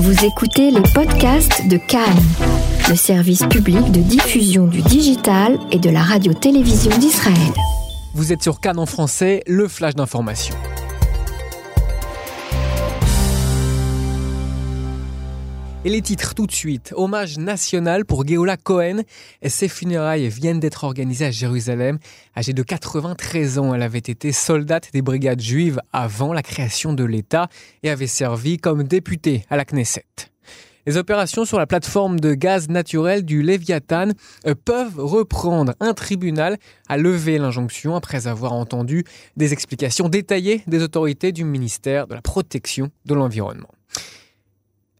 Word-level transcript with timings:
Vous 0.00 0.24
écoutez 0.24 0.70
les 0.70 0.82
podcasts 0.94 1.66
de 1.66 1.76
Cannes, 1.76 2.22
le 2.88 2.94
service 2.94 3.44
public 3.46 3.90
de 3.90 3.98
diffusion 3.98 4.68
du 4.68 4.80
digital 4.80 5.58
et 5.72 5.80
de 5.80 5.90
la 5.90 6.02
radio-télévision 6.02 6.96
d'Israël. 6.98 7.52
Vous 8.14 8.32
êtes 8.32 8.40
sur 8.40 8.60
Cannes 8.60 8.78
en 8.78 8.86
français, 8.86 9.42
le 9.48 9.66
flash 9.66 9.96
d'information. 9.96 10.54
Et 15.88 15.90
les 15.90 16.02
titres 16.02 16.34
tout 16.34 16.46
de 16.46 16.52
suite. 16.52 16.92
Hommage 16.94 17.38
national 17.38 18.04
pour 18.04 18.28
Geola 18.28 18.58
Cohen. 18.58 19.04
Ses 19.42 19.68
funérailles 19.68 20.28
viennent 20.28 20.60
d'être 20.60 20.84
organisées 20.84 21.24
à 21.24 21.30
Jérusalem. 21.30 21.98
Âgée 22.36 22.52
de 22.52 22.62
93 22.62 23.58
ans, 23.58 23.72
elle 23.72 23.80
avait 23.80 23.96
été 23.96 24.32
soldate 24.32 24.92
des 24.92 25.00
brigades 25.00 25.40
juives 25.40 25.80
avant 25.94 26.34
la 26.34 26.42
création 26.42 26.92
de 26.92 27.04
l'État 27.04 27.48
et 27.82 27.88
avait 27.88 28.06
servi 28.06 28.58
comme 28.58 28.82
députée 28.82 29.46
à 29.48 29.56
la 29.56 29.64
Knesset. 29.64 30.04
Les 30.84 30.98
opérations 30.98 31.46
sur 31.46 31.58
la 31.58 31.66
plateforme 31.66 32.20
de 32.20 32.34
gaz 32.34 32.68
naturel 32.68 33.24
du 33.24 33.40
Léviathan 33.40 34.10
euh, 34.46 34.54
peuvent 34.62 34.98
reprendre. 34.98 35.72
Un 35.80 35.94
tribunal 35.94 36.58
a 36.90 36.98
levé 36.98 37.38
l'injonction 37.38 37.96
après 37.96 38.26
avoir 38.26 38.52
entendu 38.52 39.04
des 39.38 39.54
explications 39.54 40.10
détaillées 40.10 40.62
des 40.66 40.82
autorités 40.82 41.32
du 41.32 41.44
ministère 41.44 42.08
de 42.08 42.14
la 42.14 42.20
Protection 42.20 42.90
de 43.06 43.14
l'Environnement. 43.14 43.70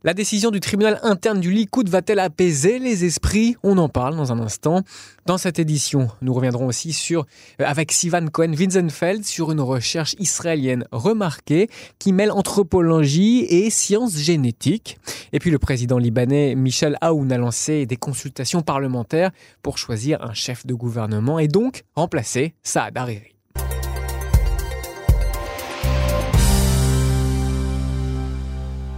La 0.05 0.15
décision 0.15 0.53
du 0.53 0.61
tribunal 0.61 1.01
interne 1.03 1.41
du 1.41 1.51
Likoud 1.51 1.89
va-t-elle 1.89 2.21
apaiser 2.21 2.79
les 2.79 3.05
esprits? 3.05 3.57
On 3.65 3.79
en 3.79 3.89
parle 3.89 4.17
dans 4.17 4.31
un 4.31 4.39
instant. 4.39 4.83
Dans 5.27 5.39
cette 5.39 5.59
édition, 5.59 6.07
nous 6.23 6.33
reviendrons 6.33 6.67
aussi 6.67 6.93
sur, 6.93 7.27
euh, 7.61 7.65
avec 7.67 7.91
Sivan 7.91 8.29
Cohen-Winzenfeld 8.29 9.25
sur 9.25 9.51
une 9.51 9.61
recherche 9.61 10.15
israélienne 10.21 10.85
remarquée 10.93 11.69
qui 11.99 12.13
mêle 12.13 12.31
anthropologie 12.31 13.41
et 13.51 13.71
sciences 13.71 14.17
génétiques. 14.17 14.99
Et 15.33 15.41
puis 15.41 15.51
le 15.51 15.59
président 15.59 15.99
libanais 15.99 16.55
Michel 16.55 16.97
Aoun 17.01 17.33
a 17.33 17.39
lancé 17.39 17.85
des 17.85 17.97
consultations 17.97 18.63
parlementaires 18.63 19.33
pour 19.63 19.79
choisir 19.79 20.23
un 20.23 20.33
chef 20.33 20.65
de 20.65 20.75
gouvernement 20.75 21.41
et 21.41 21.49
donc 21.49 21.83
remplacer 21.97 22.55
Saad 22.63 22.97
Hariri. 22.97 23.38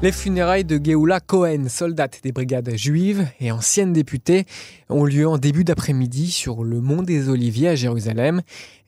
Les 0.03 0.13
funérailles 0.13 0.65
de 0.65 0.81
Geoula 0.83 1.21
Cohen, 1.21 1.69
soldate 1.69 2.21
des 2.23 2.33
brigades 2.33 2.75
juives 2.75 3.27
et 3.39 3.53
ancienne 3.53 3.93
députée, 3.93 4.47
ont 4.89 5.05
lieu 5.05 5.29
en 5.29 5.37
début 5.37 5.63
d'après-midi 5.63 6.31
sur 6.31 6.65
le 6.65 6.81
mont 6.81 7.03
des 7.03 7.29
Oliviers 7.29 7.69
à 7.69 7.75
Jérusalem. 7.75 8.41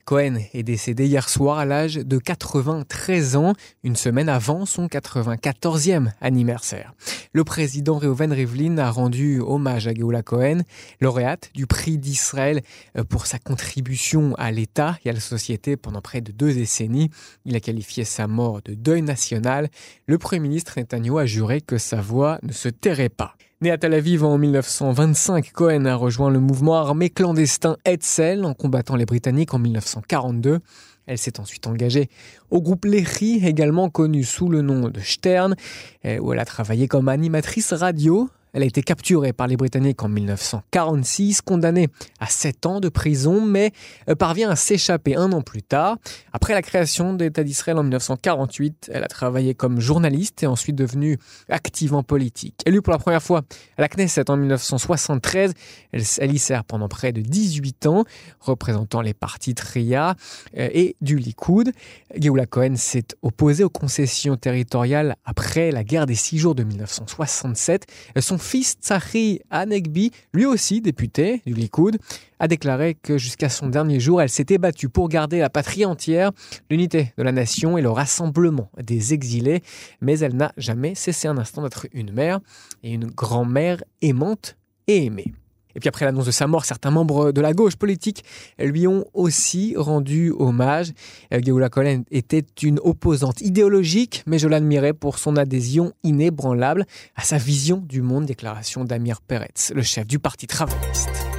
Cohen 0.05 0.35
est 0.53 0.63
décédé 0.63 1.05
hier 1.05 1.29
soir 1.29 1.57
à 1.57 1.65
l'âge 1.65 1.95
de 1.95 2.17
93 2.17 3.37
ans, 3.37 3.53
une 3.83 3.95
semaine 3.95 4.27
avant 4.27 4.65
son 4.65 4.87
94e 4.87 6.11
anniversaire. 6.19 6.93
Le 7.31 7.45
président 7.45 7.97
Reuven 7.97 8.33
Rivlin 8.33 8.77
a 8.79 8.91
rendu 8.91 9.39
hommage 9.39 9.87
à 9.87 9.93
Geoula 9.93 10.21
Cohen, 10.21 10.63
lauréate 10.99 11.51
du 11.53 11.67
prix 11.67 11.97
d'Israël 11.97 12.61
euh, 12.97 13.05
pour 13.05 13.27
sa 13.27 13.39
contribution 13.39 14.35
à 14.35 14.51
l'État 14.51 14.97
et 15.05 15.09
à 15.09 15.13
la 15.13 15.21
société 15.21 15.77
pendant 15.77 16.01
près 16.01 16.19
de 16.19 16.33
deux 16.33 16.53
décennies. 16.53 17.09
Il 17.45 17.55
a 17.55 17.61
qualifié 17.61 18.03
sa 18.03 18.27
mort 18.27 18.61
de 18.63 18.73
deuil 18.73 19.03
national. 19.03 19.69
Le 20.05 20.17
Premier 20.17 20.41
ministre 20.41 20.73
Netanyahu 20.77 21.19
a 21.19 21.25
juré 21.25 21.61
que 21.61 21.77
sa 21.77 22.01
voix 22.01 22.39
ne 22.43 22.51
se 22.51 22.67
tairait 22.67 23.09
pas. 23.09 23.35
Né 23.63 23.71
à 23.71 23.77
Tel 23.77 23.93
Aviv 23.93 24.25
en 24.25 24.37
1925, 24.37 25.53
Cohen 25.53 25.85
a 25.85 25.95
rejoint 25.95 26.29
le 26.29 26.41
mouvement 26.41 26.75
armé 26.75 27.09
clandestin 27.09 27.77
Hetzel 27.85 28.43
en 28.43 28.53
combattant 28.53 28.97
les 28.97 29.05
Britanniques 29.05 29.53
en 29.53 29.59
1942. 29.59 30.59
Elle 31.05 31.17
s'est 31.17 31.39
ensuite 31.39 31.65
engagée 31.65 32.09
au 32.51 32.61
groupe 32.61 32.83
Lehi, 32.83 33.39
également 33.45 33.89
connu 33.89 34.25
sous 34.25 34.49
le 34.49 34.61
nom 34.61 34.89
de 34.89 34.99
Stern, 34.99 35.55
où 36.03 36.33
elle 36.33 36.39
a 36.39 36.45
travaillé 36.45 36.89
comme 36.89 37.07
animatrice 37.07 37.71
radio 37.71 38.29
elle 38.53 38.61
a 38.61 38.65
été 38.65 38.83
capturée 38.83 39.33
par 39.33 39.47
les 39.47 39.57
Britanniques 39.57 40.03
en 40.03 40.09
1946, 40.09 41.41
condamnée 41.41 41.89
à 42.19 42.27
7 42.27 42.65
ans 42.67 42.79
de 42.79 42.89
prison, 42.89 43.41
mais 43.41 43.71
euh, 44.09 44.15
parvient 44.15 44.49
à 44.49 44.55
s'échapper 44.55 45.15
un 45.15 45.31
an 45.33 45.41
plus 45.41 45.63
tard. 45.63 45.97
Après 46.33 46.53
la 46.53 46.61
création 46.61 47.13
de 47.13 47.25
l'État 47.25 47.43
d'Israël 47.43 47.79
en 47.79 47.83
1948, 47.83 48.91
elle 48.93 49.03
a 49.03 49.07
travaillé 49.07 49.55
comme 49.55 49.79
journaliste 49.79 50.43
et 50.43 50.47
ensuite 50.47 50.75
devenue 50.75 51.17
active 51.49 51.95
en 51.95 52.03
politique. 52.03 52.61
Élue 52.67 52.83
pour 52.83 52.93
la 52.93 52.99
première 52.99 53.23
fois 53.23 53.41
à 53.77 53.81
la 53.81 53.87
Knesset 53.89 54.29
en 54.29 54.37
1973, 54.37 55.53
elle, 55.91 56.33
y 56.33 56.39
sert 56.39 56.63
pendant 56.63 56.87
près 56.87 57.11
de 57.11 57.21
18 57.21 57.87
ans, 57.87 58.05
représentant 58.39 59.01
les 59.01 59.15
partis 59.15 59.55
Tria 59.55 60.15
euh, 60.57 60.69
et 60.71 60.95
du 61.01 61.17
Likoud. 61.17 61.71
Geoula 62.15 62.45
Cohen 62.45 62.75
s'est 62.75 63.07
opposée 63.23 63.63
aux 63.63 63.69
concessions 63.69 64.37
territoriales 64.37 65.15
après 65.25 65.71
la 65.71 65.83
guerre 65.83 66.05
des 66.05 66.15
six 66.15 66.37
jours 66.37 66.53
de 66.53 66.63
1967. 66.63 67.87
Son 68.19 68.37
fils 68.43 68.75
Tsahi 68.79 69.39
Anegbi, 69.49 70.11
lui 70.33 70.45
aussi 70.45 70.81
député 70.81 71.41
du 71.45 71.53
Likoud, 71.53 71.97
a 72.39 72.47
déclaré 72.47 72.95
que 72.95 73.17
jusqu'à 73.17 73.49
son 73.49 73.67
dernier 73.69 73.99
jour, 73.99 74.21
elle 74.21 74.29
s'était 74.29 74.57
battue 74.57 74.89
pour 74.89 75.09
garder 75.09 75.39
la 75.39 75.49
patrie 75.49 75.85
entière, 75.85 76.31
l'unité 76.69 77.13
de 77.17 77.23
la 77.23 77.31
nation 77.31 77.77
et 77.77 77.81
le 77.81 77.89
rassemblement 77.89 78.69
des 78.81 79.13
exilés, 79.13 79.63
mais 80.01 80.19
elle 80.19 80.35
n'a 80.35 80.51
jamais 80.57 80.93
cessé 80.93 81.27
un 81.27 81.37
instant 81.37 81.63
d'être 81.63 81.87
une 81.93 82.11
mère 82.11 82.39
et 82.83 82.91
une 82.91 83.05
grand-mère 83.05 83.83
aimante 84.01 84.57
et 84.87 85.05
aimée. 85.05 85.33
Et 85.75 85.79
puis 85.79 85.89
après 85.89 86.05
l'annonce 86.05 86.25
de 86.25 86.31
sa 86.31 86.47
mort, 86.47 86.65
certains 86.65 86.91
membres 86.91 87.31
de 87.31 87.41
la 87.41 87.53
gauche 87.53 87.75
politique 87.75 88.23
lui 88.59 88.87
ont 88.87 89.05
aussi 89.13 89.73
rendu 89.77 90.31
hommage. 90.31 90.91
Euh, 91.33 91.39
Geoula 91.43 91.69
Cohen 91.69 92.03
était 92.11 92.45
une 92.61 92.79
opposante 92.83 93.41
idéologique, 93.41 94.23
mais 94.27 94.39
je 94.39 94.47
l'admirais 94.47 94.93
pour 94.93 95.17
son 95.17 95.37
adhésion 95.37 95.93
inébranlable 96.03 96.85
à 97.15 97.23
sa 97.23 97.37
vision 97.37 97.77
du 97.77 98.01
monde, 98.01 98.25
déclaration 98.25 98.85
d'Amir 98.85 99.21
Peretz, 99.21 99.71
le 99.73 99.81
chef 99.81 100.07
du 100.07 100.19
Parti 100.19 100.47
travailliste. 100.47 101.32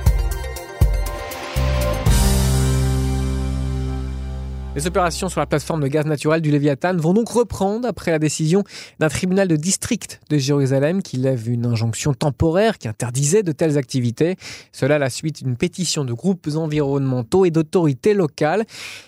Les 4.74 4.88
opérations 4.88 5.28
sur 5.28 5.38
la 5.38 5.46
plateforme 5.46 5.82
de 5.82 5.86
gaz 5.86 6.04
naturel 6.04 6.40
du 6.40 6.50
Léviathan 6.50 6.96
vont 6.96 7.14
donc 7.14 7.28
reprendre 7.28 7.86
après 7.86 8.10
la 8.10 8.18
décision 8.18 8.64
d'un 8.98 9.08
tribunal 9.08 9.46
de 9.46 9.54
district 9.54 10.20
de 10.30 10.36
Jérusalem 10.36 11.00
qui 11.00 11.16
lève 11.16 11.48
une 11.48 11.64
injonction 11.64 12.12
temporaire 12.12 12.78
qui 12.78 12.88
interdisait 12.88 13.44
de 13.44 13.52
telles 13.52 13.78
activités. 13.78 14.34
Cela 14.72 14.96
à 14.96 14.98
la 14.98 15.10
suite 15.10 15.44
d'une 15.44 15.56
pétition 15.56 16.04
de 16.04 16.12
groupes 16.12 16.48
environnementaux 16.56 17.44
et 17.44 17.52
d'autorités 17.52 18.14
locales. 18.14 18.64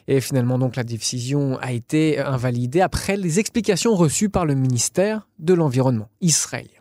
Et 0.07 0.21
finalement 0.21 0.57
donc 0.57 0.77
la 0.77 0.85
décision 0.85 1.59
a 1.61 1.73
été 1.73 2.21
invalidée 2.21 2.81
après 2.81 3.17
les 3.17 3.41
explications 3.41 3.97
reçues 3.97 4.29
par 4.29 4.47
le 4.47 4.55
ministère 4.55 5.27
de 5.41 5.53
l'Environnement 5.53 6.09
israélien. 6.21 6.76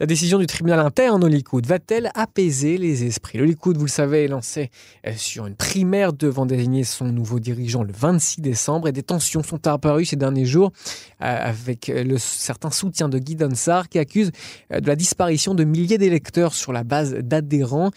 La 0.00 0.06
décision 0.06 0.38
du 0.38 0.46
tribunal 0.46 0.80
interne 0.80 1.22
au 1.22 1.28
Likoud 1.28 1.66
va-t-elle 1.66 2.10
apaiser 2.14 2.78
les 2.78 3.04
esprits? 3.04 3.36
Le 3.36 3.44
Likoud, 3.44 3.76
vous 3.76 3.84
le 3.84 3.90
savez, 3.90 4.24
est 4.24 4.28
lancé 4.28 4.70
euh, 5.06 5.12
sur 5.16 5.46
une 5.46 5.54
primaire 5.54 6.14
devant 6.14 6.46
désigner 6.46 6.82
son 6.82 7.04
nouveau 7.04 7.38
dirigeant 7.38 7.82
le 7.82 7.92
26 7.92 8.40
décembre 8.40 8.88
et 8.88 8.92
des 8.92 9.02
tensions 9.02 9.42
sont 9.42 9.66
apparues 9.66 10.06
ces 10.06 10.16
derniers 10.16 10.46
jours 10.46 10.72
euh, 11.20 11.36
avec 11.38 11.90
euh, 11.90 12.04
le 12.04 12.16
certain 12.16 12.70
soutien 12.70 13.10
de 13.10 13.18
Guy 13.18 13.36
Donsar 13.36 13.90
qui 13.90 13.98
accuse 13.98 14.30
de 14.70 14.86
la 14.86 14.96
disparition 14.96 15.54
de 15.54 15.62
milliers 15.62 15.98
d'électeurs 15.98 16.54
sur 16.54 16.72
la 16.72 16.84
base 16.84 17.14
d'adhérents 17.14 17.90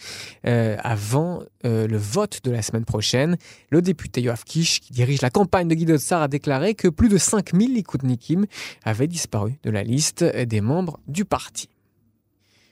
avant 0.44 1.42
le 1.64 1.96
vote 1.96 2.40
de 2.44 2.50
la 2.50 2.62
semaine 2.62 2.84
prochaine. 2.84 3.36
Le 3.70 3.82
député 3.82 4.20
Yoav 4.20 4.44
Kish, 4.44 4.80
qui 4.80 4.92
dirige 4.92 5.22
la 5.22 5.30
campagne 5.30 5.66
de 5.66 5.74
Guy 5.74 5.86
Donsar, 5.86 6.22
a 6.22 6.28
déclaré 6.28 6.74
que 6.74 6.88
plus 6.88 7.08
de 7.08 7.18
5000 7.18 7.74
Likoudnikim 7.74 8.46
avaient 8.84 9.08
disparu 9.08 9.54
de 9.64 9.70
la 9.70 9.82
liste 9.82 10.24
des 10.24 10.60
membres 10.60 11.00
du 11.08 11.24
parti. 11.24 11.68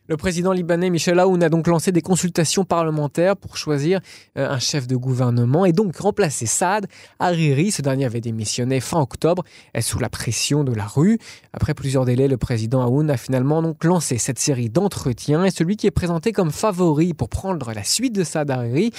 Le 0.07 0.19
président 0.19 0.53
libanais 0.53 0.91
Michel 0.91 1.19
Aoun 1.19 1.43
a 1.43 1.49
donc 1.49 1.67
lancé 1.67 1.91
des 1.91 2.03
consultations 2.03 2.67
parlementaires 2.67 3.39
pour 3.39 3.57
choisir 3.57 4.01
euh, 4.37 4.51
un 4.51 4.59
chef 4.59 4.87
de 4.87 4.97
gouvernement 4.97 5.65
et 5.65 5.73
donc 5.73 5.97
remplacer 5.97 6.45
Saad 6.45 6.89
Hariri. 7.19 7.71
Ce 7.71 7.81
dernier 7.81 8.05
avait 8.05 8.21
démissionné 8.21 8.81
fin 8.81 9.01
octobre 9.01 9.45
sous 9.81 9.99
la 9.99 10.11
pression 10.11 10.63
de 10.63 10.75
la 10.75 10.85
rue. 10.85 11.19
Après 11.55 11.73
plusieurs 11.73 12.05
délais, 12.05 12.29
le 12.29 12.37
président 12.37 12.83
Aoun 12.83 13.09
a 13.09 13.17
finalement 13.17 13.63
donc 13.63 13.83
lancé 13.83 14.19
cette 14.19 14.39
série 14.39 14.69
d'entretiens 14.69 15.47
et 15.47 15.51
celui 15.51 15.79
qui 15.79 15.87
est 15.87 15.91
présenté 15.91 16.33
comme 16.33 16.51
favori 16.51 17.15
pour 17.15 17.31
prendre 17.31 17.73
la 17.73 17.83
suite 17.83 18.15
de 18.15 18.25
Saad 18.25 18.51
Hariri, 18.51 18.91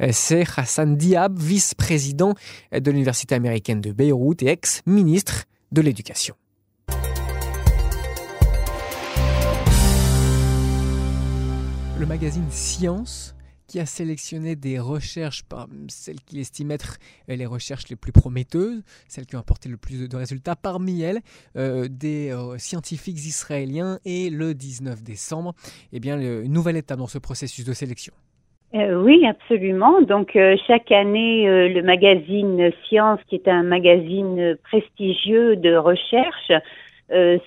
euh, 0.00 0.10
c'est 0.12 0.44
Hassan 0.56 0.96
Diab, 0.96 1.40
vice-président 1.40 2.34
de 2.72 2.88
l'université 2.88 3.34
américaine 3.34 3.80
de 3.80 3.90
Beyrouth 3.90 4.44
et 4.44 4.50
ex-ministre 4.50 5.46
de 5.72 5.80
l'éducation. 5.80 6.36
Le 12.02 12.08
magazine 12.08 12.50
Science 12.50 13.36
qui 13.68 13.78
a 13.78 13.86
sélectionné 13.86 14.56
des 14.56 14.80
recherches 14.80 15.44
parmi 15.48 15.86
celles 15.88 16.20
qu'il 16.20 16.40
estime 16.40 16.72
être 16.72 16.96
euh, 17.30 17.36
les 17.36 17.46
recherches 17.46 17.88
les 17.90 17.94
plus 17.94 18.10
prometteuses, 18.10 18.82
celles 19.06 19.24
qui 19.24 19.36
ont 19.36 19.38
apporté 19.38 19.68
le 19.68 19.76
plus 19.76 20.08
de 20.08 20.16
résultats. 20.16 20.56
Parmi 20.56 21.00
elles, 21.00 21.20
euh, 21.56 21.86
des 21.88 22.32
euh, 22.32 22.58
scientifiques 22.58 23.18
israéliens 23.18 23.98
et 24.04 24.30
le 24.30 24.52
19 24.52 25.04
décembre, 25.04 25.54
eh 25.92 26.00
bien, 26.00 26.18
une 26.18 26.52
nouvelle 26.52 26.76
étape 26.76 26.98
dans 26.98 27.06
ce 27.06 27.18
processus 27.18 27.64
de 27.64 27.72
sélection. 27.72 28.12
oui, 28.74 29.24
absolument. 29.24 30.02
Donc 30.02 30.36
chaque 30.66 30.90
année, 30.90 31.46
le 31.68 31.82
magazine 31.82 32.72
Science, 32.84 33.20
qui 33.28 33.36
est 33.36 33.46
un 33.46 33.62
magazine 33.62 34.56
prestigieux 34.64 35.54
de 35.54 35.76
recherche, 35.76 36.50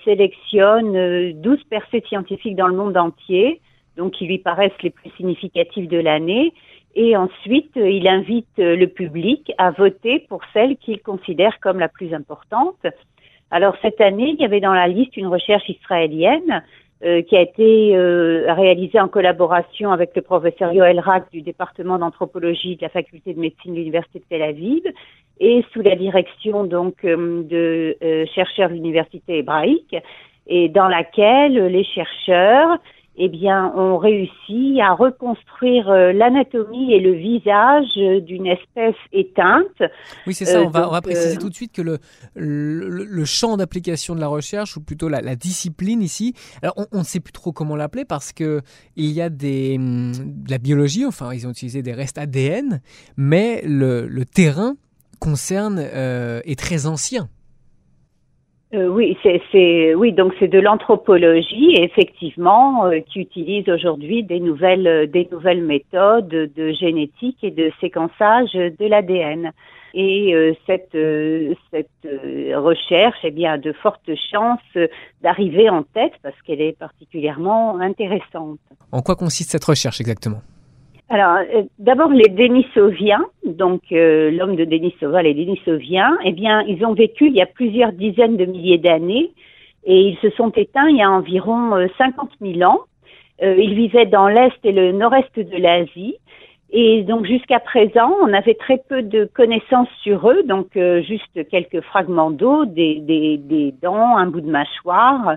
sélectionne 0.04 1.42
12 1.42 1.64
percées 1.64 2.02
scientifiques 2.08 2.56
dans 2.56 2.68
le 2.68 2.76
monde 2.76 2.96
entier, 2.96 3.60
donc 3.96 4.12
qui 4.12 4.26
lui 4.26 4.38
paraissent 4.38 4.82
les 4.82 4.90
plus 4.90 5.10
significatives 5.16 5.88
de 5.88 5.98
l'année, 5.98 6.52
et 6.94 7.14
ensuite, 7.14 7.72
il 7.76 8.08
invite 8.08 8.56
le 8.56 8.86
public 8.86 9.52
à 9.58 9.70
voter 9.70 10.20
pour 10.30 10.40
celle 10.54 10.76
qu'il 10.78 11.00
considère 11.02 11.60
comme 11.60 11.78
la 11.78 11.88
plus 11.88 12.14
importante. 12.14 12.86
Alors 13.50 13.76
cette 13.82 14.00
année, 14.00 14.30
il 14.30 14.40
y 14.40 14.44
avait 14.44 14.60
dans 14.60 14.72
la 14.72 14.88
liste 14.88 15.16
une 15.16 15.26
recherche 15.26 15.68
israélienne 15.68 16.62
euh, 17.04 17.20
qui 17.20 17.36
a 17.36 17.42
été 17.42 17.94
euh, 17.94 18.52
réalisée 18.54 18.98
en 18.98 19.08
collaboration 19.08 19.92
avec 19.92 20.16
le 20.16 20.22
professeur 20.22 20.72
Yoel 20.72 20.98
Rak 20.98 21.30
du 21.30 21.42
département 21.42 21.98
d'anthropologie 21.98 22.76
de 22.76 22.82
la 22.82 22.88
faculté 22.88 23.34
de 23.34 23.40
médecine 23.40 23.72
de 23.72 23.78
l'université 23.78 24.20
de 24.20 24.24
Tel 24.30 24.42
Aviv 24.42 24.82
et 25.38 25.62
sous 25.74 25.82
la 25.82 25.94
direction 25.94 26.64
donc 26.64 27.04
euh, 27.04 27.42
de 27.42 28.26
chercheurs 28.34 28.70
de 28.70 28.74
l'université 28.74 29.38
hébraïque 29.38 29.94
et 30.46 30.70
dans 30.70 30.88
laquelle 30.88 31.66
les 31.66 31.84
chercheurs 31.84 32.78
eh 33.18 33.28
bien, 33.28 33.72
on 33.74 33.96
réussit 33.96 34.78
à 34.80 34.92
reconstruire 34.92 35.88
euh, 35.88 36.12
l'anatomie 36.12 36.92
et 36.92 37.00
le 37.00 37.12
visage 37.12 38.22
d'une 38.24 38.46
espèce 38.46 38.94
éteinte. 39.12 39.82
Oui, 40.26 40.34
c'est 40.34 40.44
ça. 40.44 40.62
on, 40.62 40.68
va, 40.68 40.88
on, 40.88 40.92
va, 40.92 41.00
préciser 41.00 41.36
euh, 41.36 41.40
tout 41.40 41.48
de 41.48 41.54
suite 41.54 41.72
que 41.72 41.82
le, 41.82 41.98
le, 42.34 43.24
champ 43.24 43.56
d'application 43.56 44.14
de 44.14 44.20
la 44.20 44.28
recherche, 44.28 44.76
ou 44.76 44.80
plutôt 44.80 45.08
la, 45.08 45.36
discipline 45.36 46.02
ici, 46.02 46.34
alors 46.62 46.74
on 46.92 46.98
ne 46.98 47.04
sait 47.04 47.20
plus 47.20 47.32
trop 47.32 47.52
comment 47.52 47.76
l'appeler 47.76 48.04
parce 48.04 48.32
que 48.32 48.60
il 48.96 49.10
y 49.10 49.20
a 49.20 49.28
des, 49.28 49.78
de 49.78 50.50
la 50.50 50.58
biologie, 50.58 51.06
enfin, 51.06 51.32
ils 51.32 51.46
ont 51.46 51.50
utilisé 51.50 51.82
des 51.82 51.92
restes 51.92 52.18
ADN, 52.18 52.80
mais 53.16 53.62
le, 53.64 54.06
le 54.06 54.24
terrain 54.24 54.76
concerne 55.18 55.78
euh, 55.78 56.40
est 56.44 56.58
très 56.58 56.86
ancien. 56.86 57.28
Euh, 58.76 58.88
oui, 58.88 59.16
c'est 59.22 59.40
donc 60.12 60.34
c'est 60.38 60.48
de 60.48 60.58
l'anthropologie 60.58 61.76
effectivement 61.78 62.86
euh, 62.86 63.00
qui 63.00 63.20
utilise 63.20 63.66
aujourd'hui 63.68 64.22
des 64.22 64.38
nouvelles 64.38 64.86
euh, 64.86 65.06
des 65.06 65.26
nouvelles 65.32 65.62
méthodes 65.62 66.28
de 66.28 66.72
génétique 66.72 67.38
et 67.42 67.50
de 67.50 67.72
séquençage 67.80 68.52
de 68.52 68.86
l'ADN. 68.86 69.52
Et 69.98 70.34
cette 70.66 70.92
recherche 72.04 73.16
eh 73.24 73.46
a 73.46 73.56
de 73.56 73.72
fortes 73.72 74.10
chances 74.30 74.88
d'arriver 75.22 75.70
en 75.70 75.84
tête 75.84 76.12
parce 76.22 76.36
qu'elle 76.42 76.60
est 76.60 76.76
particulièrement 76.78 77.80
intéressante. 77.80 78.58
En 78.92 79.00
quoi 79.00 79.16
consiste 79.16 79.52
cette 79.52 79.64
recherche 79.64 80.02
exactement? 80.02 80.42
Alors, 81.08 81.36
euh, 81.54 81.62
d'abord, 81.78 82.10
les 82.10 82.28
Denisoviens, 82.28 83.24
donc 83.44 83.82
euh, 83.92 84.30
l'homme 84.32 84.56
de 84.56 84.64
Denisova, 84.64 85.22
les 85.22 85.34
Denisoviens, 85.34 86.18
eh 86.24 86.32
bien, 86.32 86.62
ils 86.62 86.84
ont 86.84 86.94
vécu 86.94 87.28
il 87.28 87.34
y 87.34 87.42
a 87.42 87.46
plusieurs 87.46 87.92
dizaines 87.92 88.36
de 88.36 88.44
milliers 88.44 88.78
d'années 88.78 89.30
et 89.84 90.00
ils 90.00 90.16
se 90.16 90.30
sont 90.30 90.50
éteints 90.50 90.88
il 90.88 90.96
y 90.96 91.02
a 91.02 91.10
environ 91.10 91.70
50 91.96 92.30
euh, 92.42 92.54
000 92.54 92.68
ans. 92.68 92.80
ils 93.40 93.74
vivaient 93.74 94.06
dans 94.06 94.26
l'Est 94.26 94.58
et 94.64 94.72
le 94.72 94.90
Nord-Est 94.90 95.38
de 95.38 95.56
l'Asie. 95.56 96.16
Et 96.70 97.04
donc 97.04 97.24
jusqu'à 97.24 97.60
présent, 97.60 98.12
on 98.22 98.32
avait 98.32 98.54
très 98.54 98.82
peu 98.88 99.02
de 99.02 99.30
connaissances 99.32 99.88
sur 100.02 100.28
eux, 100.28 100.42
donc 100.42 100.76
juste 101.06 101.48
quelques 101.48 101.80
fragments 101.82 102.32
d'eau, 102.32 102.64
des, 102.64 103.72
dents, 103.80 104.16
un 104.16 104.26
bout 104.26 104.40
de 104.40 104.50
mâchoire, 104.50 105.36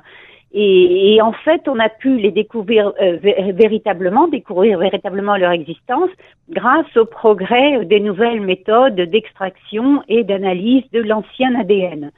et, 0.52 1.14
et, 1.14 1.22
en 1.22 1.32
fait, 1.32 1.68
on 1.68 1.78
a 1.78 1.90
pu 1.90 2.18
les 2.18 2.32
découvrir 2.32 2.92
euh, 3.00 3.18
véritablement, 3.54 4.28
découvrir 4.28 4.80
véritablement 4.80 5.38
leur 5.38 5.52
existence 5.52 6.10
grâce 6.50 6.98
au 6.98 7.06
progrès 7.06 7.86
des 7.86 8.00
nouvelles 8.00 8.42
méthodes 8.42 8.96
d'extraction 8.96 10.02
et 10.08 10.24
d'analyse 10.24 10.90
de 10.92 11.02
l'ancien 11.02 11.54
ADN. 11.54 12.12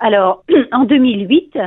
Alors, 0.00 0.42
en 0.72 0.84
2008, 0.84 1.58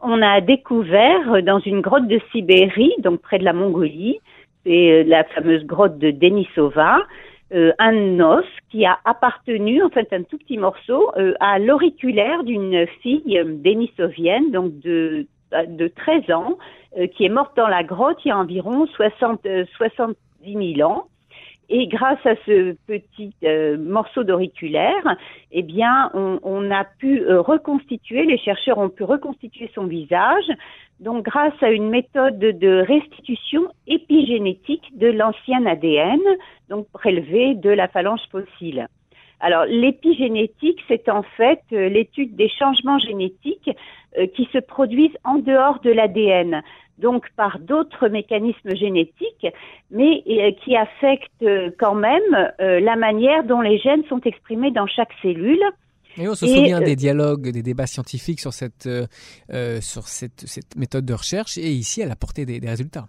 on 0.00 0.22
a 0.22 0.40
découvert 0.40 1.42
dans 1.42 1.58
une 1.58 1.80
grotte 1.80 2.06
de 2.06 2.20
Sibérie, 2.30 2.94
donc 3.00 3.20
près 3.20 3.40
de 3.40 3.44
la 3.44 3.52
Mongolie, 3.52 4.20
c'est 4.64 4.92
euh, 4.92 5.04
la 5.08 5.24
fameuse 5.24 5.64
grotte 5.66 5.98
de 5.98 6.12
Denisova, 6.12 7.00
euh, 7.52 7.72
un 7.80 8.20
os 8.20 8.44
qui 8.70 8.86
a 8.86 8.98
appartenu, 9.04 9.82
en 9.82 9.90
fait 9.90 10.06
un 10.12 10.22
tout 10.22 10.38
petit 10.38 10.58
morceau, 10.58 11.10
à 11.40 11.58
l'auriculaire 11.58 12.44
d'une 12.44 12.86
fille 13.02 13.42
denisovienne, 13.44 14.52
donc 14.52 14.78
de 14.78 15.26
de 15.52 15.88
13 15.88 16.30
ans, 16.30 16.58
euh, 16.98 17.06
qui 17.06 17.24
est 17.24 17.28
morte 17.28 17.56
dans 17.56 17.68
la 17.68 17.82
grotte 17.82 18.18
il 18.24 18.28
y 18.28 18.30
a 18.30 18.38
environ 18.38 18.86
60, 18.86 19.46
70 19.76 20.74
000 20.76 20.90
ans. 20.90 21.04
Et 21.70 21.86
grâce 21.86 22.24
à 22.24 22.34
ce 22.46 22.74
petit 22.86 23.34
euh, 23.44 23.76
morceau 23.76 24.24
d'auriculaire, 24.24 25.16
eh 25.52 25.62
bien, 25.62 26.10
on, 26.14 26.70
a 26.70 26.84
pu 26.84 27.20
euh, 27.20 27.42
reconstituer, 27.42 28.24
les 28.24 28.38
chercheurs 28.38 28.78
ont 28.78 28.88
pu 28.88 29.04
reconstituer 29.04 29.70
son 29.74 29.84
visage, 29.84 30.46
donc 30.98 31.26
grâce 31.26 31.62
à 31.62 31.70
une 31.70 31.90
méthode 31.90 32.38
de 32.38 32.84
restitution 32.88 33.68
épigénétique 33.86 34.96
de 34.96 35.08
l'ancien 35.08 35.66
ADN, 35.66 36.20
donc 36.70 36.88
prélevé 36.90 37.54
de 37.54 37.70
la 37.70 37.86
phalange 37.86 38.22
fossile. 38.30 38.88
Alors, 39.40 39.66
l'épigénétique, 39.66 40.80
c'est 40.88 41.08
en 41.08 41.22
fait 41.22 41.60
euh, 41.72 41.88
l'étude 41.88 42.34
des 42.34 42.48
changements 42.48 42.98
génétiques 42.98 43.68
euh, 43.68 44.07
qui 44.34 44.48
se 44.52 44.58
produisent 44.58 45.16
en 45.24 45.38
dehors 45.38 45.80
de 45.80 45.90
l'ADN, 45.90 46.62
donc 46.98 47.26
par 47.36 47.58
d'autres 47.58 48.08
mécanismes 48.08 48.74
génétiques, 48.74 49.46
mais 49.90 50.22
euh, 50.28 50.52
qui 50.64 50.76
affectent 50.76 51.44
quand 51.78 51.94
même 51.94 52.50
la 52.58 52.96
manière 52.96 53.44
dont 53.44 53.60
les 53.60 53.78
gènes 53.78 54.04
sont 54.08 54.20
exprimés 54.24 54.70
dans 54.70 54.86
chaque 54.86 55.12
cellule. 55.22 55.62
Et 56.16 56.28
on 56.28 56.34
se 56.34 56.46
souvient 56.46 56.80
des 56.80 56.96
dialogues, 56.96 57.50
des 57.50 57.62
débats 57.62 57.86
scientifiques 57.86 58.40
sur 58.40 58.52
cette, 58.52 58.88
sur 59.80 60.08
cette, 60.08 60.40
cette, 60.40 60.76
méthode 60.76 61.04
de 61.04 61.14
recherche, 61.14 61.58
et 61.58 61.70
ici, 61.70 62.00
elle 62.00 62.10
a 62.10 62.16
porté 62.16 62.44
des 62.44 62.68
résultats. 62.68 63.06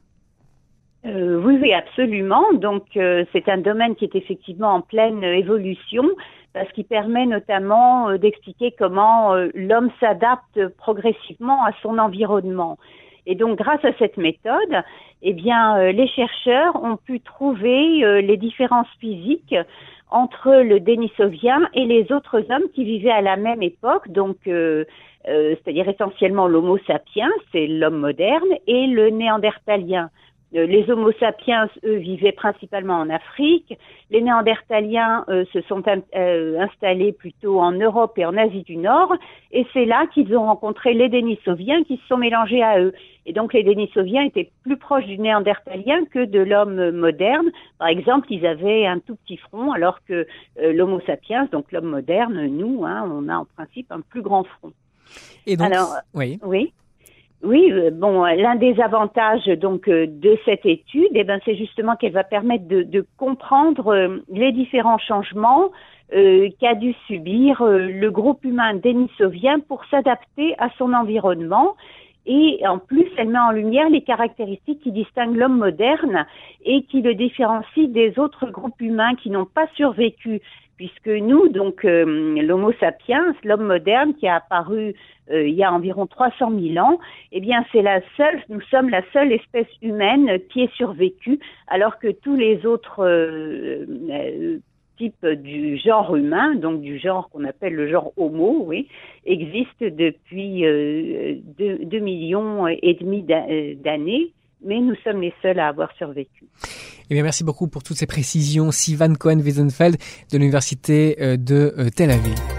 Euh, 1.05 1.41
oui, 1.43 1.57
oui, 1.61 1.73
absolument. 1.73 2.43
Donc, 2.53 2.83
euh, 2.97 3.23
c'est 3.31 3.47
un 3.47 3.57
domaine 3.57 3.95
qui 3.95 4.05
est 4.05 4.15
effectivement 4.15 4.73
en 4.73 4.81
pleine 4.81 5.23
évolution 5.23 6.03
parce 6.53 6.69
qu'il 6.73 6.85
permet 6.85 7.25
notamment 7.25 8.09
euh, 8.09 8.17
d'expliquer 8.17 8.73
comment 8.77 9.33
l'homme 9.53 9.91
s'adapte 9.99 10.67
progressivement 10.77 11.63
à 11.63 11.71
son 11.81 11.97
environnement. 11.99 12.77
Et 13.25 13.35
donc, 13.35 13.57
grâce 13.57 13.83
à 13.85 13.93
cette 13.97 14.17
méthode, 14.17 14.83
eh 15.21 15.33
bien, 15.33 15.91
les 15.91 16.07
chercheurs 16.07 16.81
ont 16.83 16.97
pu 16.97 17.19
trouver 17.19 18.21
les 18.21 18.37
différences 18.37 18.87
physiques 18.99 19.55
entre 20.09 20.49
le 20.63 20.79
Denisovien 20.79 21.69
et 21.73 21.85
les 21.85 22.11
autres 22.11 22.43
hommes 22.49 22.69
qui 22.73 22.85
vivaient 22.85 23.11
à 23.11 23.21
la 23.21 23.35
même 23.35 23.61
époque, 23.61 24.09
donc 24.09 24.37
c'est-à-dire 24.45 25.89
essentiellement 25.89 26.47
l'Homo 26.47 26.79
sapiens, 26.87 27.29
c'est 27.51 27.67
l'homme 27.67 27.99
moderne, 27.99 28.49
et 28.65 28.87
le 28.87 29.09
Néandertalien. 29.09 30.09
Euh, 30.55 30.65
les 30.65 30.89
Homo 30.89 31.11
sapiens, 31.19 31.69
eux, 31.83 31.97
vivaient 31.97 32.31
principalement 32.31 32.95
en 32.95 33.09
Afrique. 33.09 33.77
Les 34.09 34.21
Néandertaliens 34.21 35.23
euh, 35.29 35.45
se 35.53 35.61
sont 35.61 35.83
euh, 35.87 36.59
installés 36.59 37.11
plutôt 37.13 37.59
en 37.59 37.71
Europe 37.71 38.17
et 38.17 38.25
en 38.25 38.35
Asie 38.35 38.63
du 38.63 38.77
Nord. 38.77 39.13
Et 39.51 39.65
c'est 39.73 39.85
là 39.85 40.07
qu'ils 40.13 40.35
ont 40.35 40.45
rencontré 40.45 40.93
les 40.93 41.09
Denisoviens 41.09 41.83
qui 41.83 41.97
se 41.97 42.07
sont 42.07 42.17
mélangés 42.17 42.63
à 42.63 42.79
eux. 42.79 42.93
Et 43.27 43.33
donc 43.33 43.53
les 43.53 43.63
Denisoviens 43.63 44.23
étaient 44.23 44.49
plus 44.63 44.77
proches 44.77 45.05
du 45.05 45.19
Néandertalien 45.19 46.05
que 46.05 46.25
de 46.25 46.39
l'homme 46.39 46.91
moderne. 46.91 47.49
Par 47.77 47.89
exemple, 47.89 48.27
ils 48.31 48.45
avaient 48.45 48.87
un 48.87 48.99
tout 48.99 49.17
petit 49.17 49.37
front, 49.37 49.71
alors 49.71 49.99
que 50.07 50.25
l'Homo 50.59 50.99
sapiens, 51.05 51.47
donc 51.51 51.71
l'homme 51.71 51.89
moderne, 51.89 52.47
nous, 52.47 52.85
hein, 52.85 53.07
on 53.13 53.29
a 53.29 53.37
en 53.37 53.45
principe 53.45 53.91
un 53.91 54.01
plus 54.01 54.23
grand 54.23 54.45
front. 54.45 54.73
Et 55.45 55.57
donc, 55.57 55.71
alors, 55.71 55.95
oui. 56.15 56.39
oui. 56.43 56.73
Oui, 57.41 57.71
euh, 57.71 57.89
bon, 57.91 58.25
l'un 58.25 58.55
des 58.55 58.81
avantages 58.81 59.45
donc 59.45 59.87
euh, 59.87 60.07
de 60.07 60.37
cette 60.43 60.65
étude, 60.65 61.07
eh 61.13 61.23
ben, 61.23 61.39
c'est 61.45 61.55
justement 61.55 61.95
qu'elle 61.95 62.11
va 62.11 62.25
permettre 62.25 62.67
de, 62.67 63.05
comprendre 63.17 63.93
euh, 63.93 64.17
les 64.29 64.51
différents 64.51 64.97
changements 64.97 65.71
qu'a 66.11 66.73
dû 66.73 66.95
subir 67.05 67.63
le 67.63 68.09
groupe 68.09 68.43
humain 68.43 68.73
dénisovien 68.73 69.59
pour 69.59 69.85
s'adapter 69.91 70.55
à 70.57 70.69
son 70.79 70.91
environnement. 70.93 71.75
Et 72.25 72.61
en 72.67 72.79
plus, 72.79 73.05
elle 73.17 73.29
met 73.29 73.37
en 73.37 73.51
lumière 73.51 73.91
les 73.91 74.01
caractéristiques 74.01 74.81
qui 74.81 74.91
distinguent 74.91 75.35
l'homme 75.35 75.59
moderne 75.59 76.25
et 76.65 76.81
qui 76.85 77.03
le 77.03 77.13
différencient 77.13 77.89
des 77.89 78.17
autres 78.17 78.49
groupes 78.49 78.81
humains 78.81 79.13
qui 79.21 79.29
n'ont 79.29 79.45
pas 79.45 79.67
survécu 79.75 80.41
puisque 80.79 81.09
nous, 81.09 81.49
donc 81.49 81.83
euh, 81.83 82.41
l'Homo 82.41 82.71
sapiens, 82.79 83.35
l'homme 83.43 83.65
moderne 83.65 84.13
qui 84.15 84.29
a 84.29 84.35
apparu 84.35 84.95
euh, 85.29 85.45
il 85.45 85.53
y 85.53 85.61
a 85.61 85.73
environ 85.73 86.07
300 86.07 86.53
000 86.57 86.77
ans, 86.77 86.99
eh 87.33 87.41
bien 87.41 87.65
c'est 87.73 87.81
la 87.81 87.99
seule, 88.15 88.41
nous 88.47 88.61
sommes 88.61 88.89
la 88.89 89.01
seule 89.11 89.33
espèce 89.33 89.67
humaine 89.81 90.39
qui 90.49 90.61
ait 90.61 90.69
survécu, 90.75 91.37
alors 91.67 91.99
que 91.99 92.07
tous 92.07 92.37
les 92.37 92.65
autres 92.65 93.05
euh, 93.05 94.59
types 94.97 95.25
du 95.25 95.75
genre 95.75 96.15
humain, 96.15 96.55
donc 96.55 96.79
du 96.79 96.97
genre 96.97 97.29
qu'on 97.29 97.43
appelle 97.43 97.75
le 97.75 97.89
genre 97.89 98.13
Homo, 98.15 98.63
oui, 98.65 98.87
existent 99.25 99.85
depuis 99.91 100.61
2 100.61 101.99
millions 101.99 102.67
et 102.67 102.97
demi 103.01 103.21
d'années 103.23 104.31
mais 104.63 104.79
nous 104.79 104.95
sommes 105.03 105.21
les 105.21 105.33
seuls 105.41 105.59
à 105.59 105.67
avoir 105.67 105.91
survécu. 105.97 106.45
Eh 107.09 107.13
bien, 107.13 107.23
merci 107.23 107.43
beaucoup 107.43 107.67
pour 107.67 107.83
toutes 107.83 107.97
ces 107.97 108.07
précisions. 108.07 108.71
Sivan 108.71 109.13
Cohen-Wiesenfeld 109.15 109.97
de 110.31 110.37
l'Université 110.37 111.17
euh, 111.21 111.37
de 111.37 111.73
euh, 111.77 111.89
Tel 111.89 112.11
Aviv. 112.11 112.58